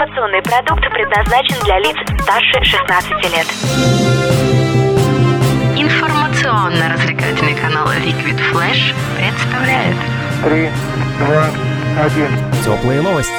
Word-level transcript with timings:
Информационный 0.00 0.40
продукт 0.40 0.80
предназначен 0.94 1.62
для 1.62 1.78
лиц 1.78 1.94
старше 2.22 2.64
16 2.64 3.10
лет. 3.34 3.46
Информационно-развлекательный 5.76 7.54
канал 7.54 7.86
Liquid 7.86 8.40
Flash 8.50 8.94
представляет 9.18 9.96
Три, 10.42 10.70
два, 11.18 11.50
один. 12.02 12.30
Теплые 12.64 13.02
новости. 13.02 13.30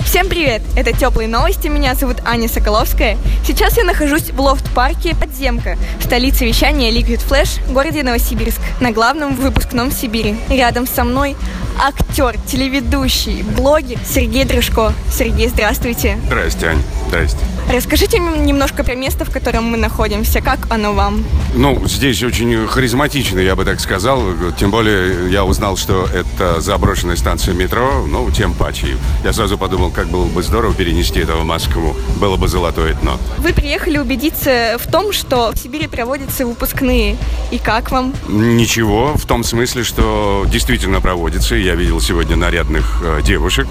Всем 0.00 0.28
привет! 0.28 0.62
Это 0.76 0.92
Теплые 0.92 1.28
новости, 1.28 1.68
меня 1.68 1.94
зовут 1.94 2.16
Аня 2.24 2.48
Соколовская. 2.48 3.16
Сейчас 3.44 3.76
я 3.76 3.84
нахожусь 3.84 4.30
в 4.30 4.40
лофт-парке 4.40 5.14
«Подземка», 5.14 5.76
в 6.00 6.02
столице 6.02 6.44
вещания 6.44 6.90
Liquid 6.90 7.24
Flash, 7.24 7.64
в 7.68 7.72
городе 7.72 8.02
Новосибирск, 8.02 8.60
на 8.80 8.90
главном 8.90 9.36
выпускном 9.36 9.92
Сибири. 9.92 10.34
Рядом 10.48 10.88
со 10.88 11.04
мной 11.04 11.36
актер, 11.78 12.36
телеведущий, 12.46 13.42
блогер 13.42 13.98
Сергей 14.06 14.44
Дрожко. 14.44 14.92
Сергей, 15.10 15.48
здравствуйте. 15.48 16.18
Здрасте, 16.26 16.68
Ань. 16.68 16.82
Здрасте. 17.08 17.38
Расскажите 17.72 18.18
немножко 18.18 18.84
про 18.84 18.94
место, 18.94 19.24
в 19.24 19.30
котором 19.30 19.64
мы 19.64 19.76
находимся. 19.76 20.40
Как 20.40 20.70
оно 20.70 20.92
вам? 20.92 21.24
Ну, 21.54 21.82
здесь 21.86 22.22
очень 22.22 22.66
харизматично, 22.66 23.38
я 23.38 23.56
бы 23.56 23.64
так 23.64 23.80
сказал. 23.80 24.22
Тем 24.58 24.70
более 24.70 25.30
я 25.30 25.44
узнал, 25.44 25.76
что 25.76 26.06
это 26.12 26.60
заброшенная 26.60 27.16
станция 27.16 27.54
метро. 27.54 28.04
Ну, 28.06 28.30
тем 28.30 28.54
паче. 28.54 28.96
Я 29.24 29.32
сразу 29.32 29.56
подумал, 29.56 29.90
как 29.90 30.08
было 30.08 30.26
бы 30.26 30.42
здорово 30.42 30.74
перенести 30.74 31.20
это 31.20 31.36
в 31.36 31.44
Москву. 31.44 31.96
Было 32.20 32.36
бы 32.36 32.48
золотое 32.48 32.94
дно. 32.94 33.18
Вы 33.38 33.52
приехали 33.52 33.98
убедиться 33.98 34.76
в 34.78 34.90
том, 34.90 35.12
что 35.12 35.52
в 35.52 35.56
Сибири 35.56 35.86
проводятся 35.86 36.46
выпускные. 36.46 37.16
И 37.50 37.58
как 37.58 37.90
вам? 37.90 38.14
Ничего, 38.28 39.14
в 39.14 39.24
том 39.26 39.42
смысле, 39.42 39.84
что 39.84 40.44
действительно 40.48 41.00
проводится. 41.00 41.54
Я 41.54 41.74
видел 41.74 42.00
сегодня 42.00 42.36
нарядных 42.36 43.00
э, 43.02 43.22
девушек. 43.22 43.66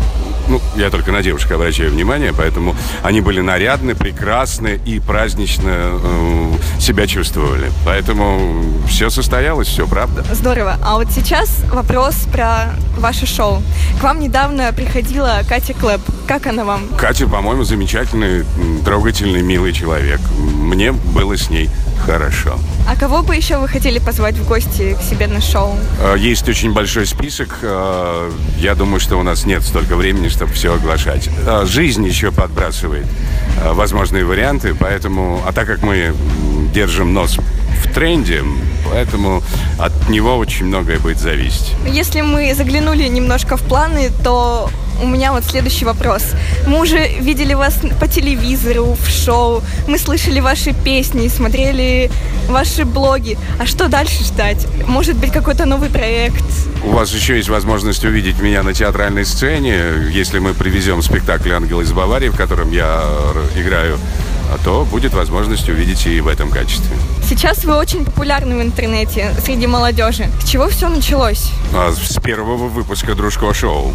Ну, 0.47 0.61
я 0.75 0.89
только 0.89 1.11
на 1.11 1.21
девушек 1.21 1.51
обращаю 1.51 1.91
внимание, 1.91 2.33
поэтому 2.35 2.75
они 3.01 3.21
были 3.21 3.39
нарядны, 3.39 3.82
прекрасны 3.91 4.79
и 4.85 4.99
празднично 4.99 5.69
э, 5.69 6.53
себя 6.79 7.05
чувствовали. 7.07 7.69
Поэтому 7.85 8.63
все 8.87 9.09
состоялось, 9.09 9.67
все 9.67 9.85
правда. 9.87 10.23
Здорово. 10.33 10.77
А 10.81 10.95
вот 10.95 11.11
сейчас 11.11 11.63
вопрос 11.71 12.15
про 12.31 12.73
ваше 12.97 13.25
шоу. 13.27 13.61
К 13.99 14.03
вам 14.03 14.19
недавно 14.19 14.71
приходила 14.73 15.41
Катя 15.47 15.73
Клэп. 15.73 16.01
Как 16.27 16.47
она 16.47 16.63
вам? 16.63 16.87
Катя, 16.97 17.27
по-моему, 17.27 17.63
замечательный, 17.63 18.45
трогательный, 18.85 19.41
милый 19.41 19.73
человек. 19.73 20.19
Мне 20.37 20.91
было 20.91 21.37
с 21.37 21.49
ней 21.49 21.69
хорошо. 22.05 22.57
А 22.87 22.95
кого 22.95 23.21
бы 23.23 23.35
еще 23.35 23.57
вы 23.57 23.67
хотели 23.67 23.99
позвать 23.99 24.35
в 24.35 24.47
гости 24.47 24.95
к 24.99 25.03
себе 25.03 25.27
на 25.27 25.41
шоу? 25.41 25.75
Э, 26.01 26.15
Есть 26.17 26.47
очень 26.49 26.73
большой 26.73 27.05
список. 27.05 27.57
Э, 27.61 28.29
Я 28.57 28.75
думаю, 28.75 28.99
что 28.99 29.17
у 29.17 29.23
нас 29.23 29.45
нет 29.45 29.63
столько 29.63 29.95
времени, 29.95 30.29
чтобы 30.29 30.51
все 30.53 30.73
оглашать. 30.73 31.29
Э, 31.47 31.65
Жизнь 31.65 32.05
еще 32.05 32.31
подбрасывает 32.31 33.05
возможные 33.73 34.25
варианты, 34.25 34.75
поэтому... 34.75 35.41
А 35.47 35.51
так 35.53 35.67
как 35.67 35.83
мы 35.83 36.13
держим 36.73 37.13
нос 37.13 37.37
в 37.83 37.93
тренде, 37.93 38.43
поэтому 38.91 39.41
от 39.79 40.09
него 40.09 40.37
очень 40.37 40.65
многое 40.65 40.99
будет 40.99 41.19
зависеть. 41.19 41.73
Если 41.87 42.21
мы 42.21 42.53
заглянули 42.55 43.03
немножко 43.07 43.57
в 43.57 43.61
планы, 43.61 44.09
то 44.23 44.69
у 45.01 45.07
меня 45.07 45.31
вот 45.31 45.43
следующий 45.43 45.85
вопрос. 45.85 46.23
Мы 46.67 46.79
уже 46.79 47.07
видели 47.19 47.53
вас 47.53 47.75
по 47.99 48.07
телевизору, 48.07 48.95
в 48.99 49.09
шоу, 49.09 49.61
мы 49.87 49.97
слышали 49.97 50.39
ваши 50.39 50.73
песни, 50.73 51.27
смотрели 51.27 52.11
ваши 52.47 52.85
блоги. 52.85 53.37
А 53.59 53.65
что 53.65 53.87
дальше 53.87 54.23
ждать? 54.23 54.67
Может 54.87 55.15
быть, 55.15 55.31
какой-то 55.31 55.65
новый 55.65 55.89
проект? 55.89 56.43
У 56.83 56.91
вас 56.91 57.13
еще 57.13 57.37
есть 57.37 57.49
возможность 57.49 58.03
увидеть 58.05 58.39
меня 58.39 58.63
на 58.63 58.73
театральной 58.73 59.25
сцене, 59.25 60.09
если 60.11 60.39
мы 60.39 60.53
привезем 60.53 61.01
спектакль 61.01 61.51
«Ангел 61.51 61.81
из 61.81 61.91
Баварии», 61.91 62.29
в 62.29 62.35
котором 62.35 62.71
я 62.71 63.03
играю, 63.55 63.97
а 64.53 64.57
то 64.63 64.85
будет 64.85 65.13
возможность 65.13 65.67
увидеть 65.69 66.05
и 66.05 66.21
в 66.21 66.27
этом 66.27 66.49
качестве. 66.49 66.95
Сейчас 67.27 67.63
вы 67.63 67.75
очень 67.75 68.05
популярны 68.05 68.57
в 68.57 68.61
интернете 68.61 69.33
среди 69.43 69.65
молодежи. 69.65 70.27
С 70.41 70.49
чего 70.49 70.67
все 70.69 70.89
началось? 70.89 71.51
А 71.73 71.91
с 71.93 72.19
первого 72.21 72.67
выпуска 72.67 73.15
«Дружко 73.15 73.53
шоу». 73.53 73.93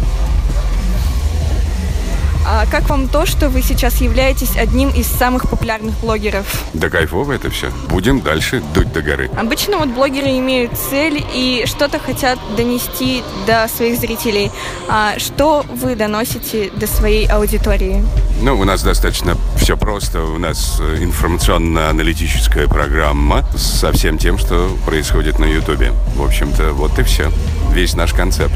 Как 2.69 2.87
вам 2.87 3.07
то, 3.07 3.25
что 3.25 3.49
вы 3.49 3.63
сейчас 3.63 3.99
являетесь 3.99 4.55
одним 4.55 4.89
из 4.89 5.07
самых 5.07 5.49
популярных 5.49 5.99
блогеров? 6.01 6.45
Да 6.73 6.89
кайфово 6.89 7.33
это 7.33 7.49
все. 7.49 7.71
Будем 7.89 8.21
дальше 8.21 8.61
дуть 8.75 8.93
до 8.93 9.01
горы. 9.01 9.29
Обычно 9.35 9.79
вот 9.79 9.89
блогеры 9.89 10.37
имеют 10.37 10.73
цель 10.77 11.25
и 11.33 11.63
что-то 11.65 11.97
хотят 11.97 12.37
донести 12.55 13.23
до 13.47 13.67
своих 13.67 13.99
зрителей. 13.99 14.51
А 14.87 15.17
что 15.17 15.65
вы 15.81 15.95
доносите 15.95 16.69
до 16.75 16.85
своей 16.85 17.25
аудитории? 17.25 18.05
Ну, 18.41 18.59
у 18.59 18.63
нас 18.65 18.83
достаточно 18.83 19.35
все 19.57 19.75
просто. 19.75 20.21
У 20.21 20.37
нас 20.37 20.77
э, 20.79 21.03
информационно-аналитическая 21.03 22.67
программа 22.67 23.43
со 23.57 23.91
всем 23.91 24.19
тем, 24.19 24.37
что 24.37 24.69
происходит 24.85 25.39
на 25.39 25.45
Ютубе. 25.45 25.91
В 26.15 26.23
общем-то, 26.23 26.73
вот 26.73 26.99
и 26.99 27.03
все. 27.03 27.31
Весь 27.73 27.95
наш 27.95 28.13
концепт. 28.13 28.53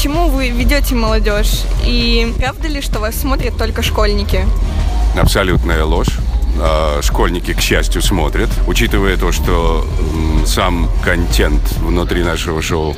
К 0.00 0.02
чему 0.02 0.30
вы 0.30 0.48
ведете 0.48 0.94
молодежь? 0.94 1.64
И 1.84 2.32
правда 2.38 2.68
ли, 2.68 2.80
что 2.80 3.00
вас 3.00 3.14
смотрят 3.16 3.58
только 3.58 3.82
школьники? 3.82 4.46
Абсолютная 5.14 5.84
ложь. 5.84 6.08
А, 6.58 7.02
Школьники, 7.02 7.52
к 7.52 7.60
счастью, 7.60 8.00
смотрят. 8.00 8.48
Учитывая 8.66 9.18
то, 9.18 9.30
что 9.30 9.86
сам 10.46 10.88
контент 11.04 11.60
внутри 11.82 12.24
нашего 12.24 12.62
шоу 12.62 12.96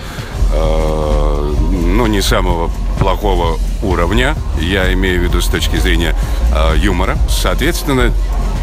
э, 0.54 1.54
ну, 1.72 2.06
не 2.06 2.22
самого 2.22 2.70
плохого 3.00 3.58
уровня, 3.82 4.36
я 4.60 4.92
имею 4.92 5.22
в 5.22 5.24
виду 5.24 5.40
с 5.40 5.48
точки 5.48 5.78
зрения 5.78 6.14
э, 6.54 6.76
юмора. 6.76 7.18
Соответственно, 7.28 8.12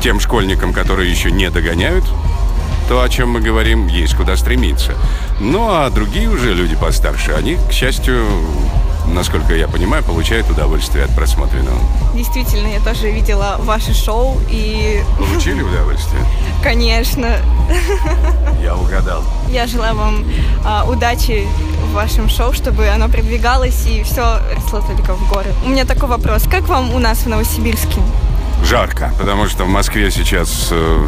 тем 0.02 0.22
школьникам, 0.22 0.72
которые 0.72 1.12
еще 1.12 1.30
не 1.30 1.50
догоняют, 1.50 2.06
то, 2.90 3.04
о 3.04 3.08
чем 3.08 3.30
мы 3.30 3.40
говорим, 3.40 3.86
есть 3.86 4.16
куда 4.16 4.36
стремиться. 4.36 4.94
Ну, 5.40 5.70
а 5.70 5.88
другие 5.92 6.28
уже 6.28 6.56
люди 6.56 6.76
постарше, 6.76 7.34
они, 7.34 7.58
к 7.70 7.72
счастью, 7.72 8.26
насколько 9.14 9.54
я 9.54 9.68
понимаю, 9.68 10.04
получают 10.04 10.50
удовольствие 10.50 11.06
от 11.06 11.14
просмотренного. 11.14 11.78
Действительно, 12.16 12.66
я 12.66 12.80
тоже 12.80 13.12
видела 13.12 13.58
ваше 13.60 13.94
шоу 13.94 14.42
и, 14.50 15.04
Получили 15.20 15.62
удовольствие? 15.62 16.20
конечно, 16.64 17.38
Я 18.60 18.76
угадал. 18.76 19.24
я 19.50 19.68
желаю 19.68 19.96
вам 19.96 20.26
а, 20.66 20.84
удачи 20.90 21.48
в 21.84 21.94
вашем 21.94 22.28
шоу, 22.28 22.54
чтобы 22.54 22.88
оно 22.90 23.08
продвигалось 23.08 23.86
и 23.86 24.02
все 24.02 24.40
росло 24.56 24.82
только 24.82 25.14
в 25.14 25.30
горы. 25.30 25.54
У 25.64 25.70
меня 25.70 25.86
такой 25.86 26.10
вопрос. 26.10 26.46
Как 26.50 26.64
вам 26.64 26.92
у 26.96 26.98
нас 26.98 27.20
в 27.20 27.28
Новосибирске? 27.30 28.02
Жарко, 28.66 29.14
потому 29.20 29.48
что 29.48 29.64
в 29.66 29.70
Москве 29.70 30.10
сейчас, 30.10 30.70
э, 30.72 31.08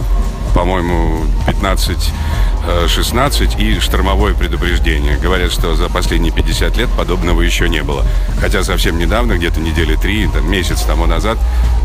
по-моему, 0.54 1.26
15-16 1.48 3.60
и 3.60 3.80
штормовое 3.80 4.34
предупреждение. 4.34 5.18
Говорят, 5.18 5.52
что 5.52 5.76
за 5.76 5.90
последние 5.90 6.32
50 6.32 6.78
лет 6.78 6.90
подобного 6.98 7.42
еще 7.42 7.70
не 7.70 7.84
было. 7.84 8.06
Хотя 8.40 8.64
совсем 8.64 8.98
недавно, 8.98 9.34
где-то 9.34 9.60
недели 9.60 9.96
три, 9.96 10.28
там, 10.28 10.50
месяц 10.50 10.82
тому 10.82 11.06
назад, 11.06 11.38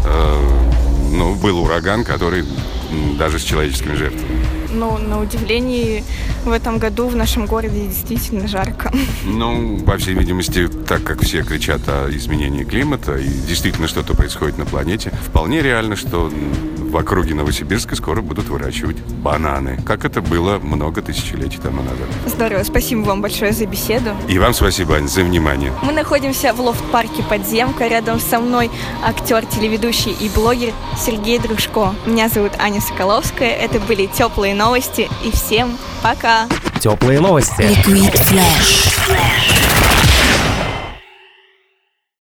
э, 0.04 0.71
ну, 1.12 1.34
был 1.34 1.59
ураган, 1.59 2.04
который 2.04 2.44
даже 3.19 3.38
с 3.38 3.43
человеческими 3.43 3.94
жертвами. 3.94 4.55
Ну, 4.76 4.98
на 4.98 5.22
удивление, 5.22 6.04
в 6.44 6.53
этом 6.53 6.78
году 6.78 7.09
в 7.09 7.16
нашем 7.16 7.47
городе 7.47 7.87
действительно 7.87 8.47
жарко. 8.47 8.92
Ну, 9.25 9.78
по 9.78 9.97
всей 9.97 10.12
видимости, 10.14 10.69
так 10.69 11.03
как 11.03 11.22
все 11.22 11.42
кричат 11.42 11.81
о 11.88 12.10
изменении 12.10 12.62
климата 12.62 13.16
и 13.16 13.26
действительно 13.26 13.88
что-то 13.88 14.15
происходит 14.15 14.59
на 14.59 14.66
планете, 14.66 15.12
вполне 15.26 15.62
реально, 15.62 15.97
что 15.97 16.31
в 16.31 16.97
округе 16.97 17.34
Новосибирска 17.34 17.97
скоро 17.97 18.20
будут 18.20 18.48
выращивать 18.48 18.98
бананы, 18.98 19.81
как 19.84 20.04
это 20.04 20.20
было 20.20 20.59
много 20.59 21.00
тысячелетий 21.00 21.59
тому 21.59 21.82
назад. 21.82 22.06
Здорово, 22.26 22.62
спасибо 22.62 23.00
вам 23.00 23.22
большое 23.22 23.53
за 23.53 23.66
беседу. 23.66 24.10
И 24.28 24.38
вам 24.38 24.53
спасибо, 24.53 24.97
Ань, 24.97 25.09
за 25.09 25.22
внимание. 25.22 25.72
Мы 25.82 25.92
находимся 25.92 26.53
в 26.53 26.60
лофт-парке 26.60 27.22
«Подземка». 27.22 27.88
Рядом 27.88 28.20
со 28.20 28.41
мной 28.41 28.70
актер, 29.03 29.47
телеведущий 29.47 30.12
и 30.12 30.28
блогер 30.28 30.74
Сергей 30.98 31.39
Дружко. 31.39 31.95
Меня 32.04 32.28
зовут 32.28 32.53
Аня 32.59 32.80
Соколовская. 32.80 33.50
Это 33.50 33.80
были 33.80 34.06
теплые 34.06 34.54
новости. 34.66 35.09
И 35.22 35.30
всем 35.30 35.78
пока! 36.03 36.48
Теплые 36.80 37.21
новости. 37.21 37.60
Liquid 37.60 38.13
Flash. 38.13 39.66